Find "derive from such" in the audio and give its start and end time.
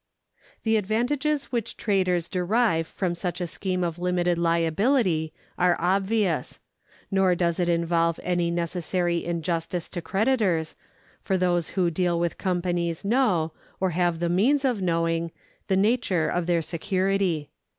2.27-3.39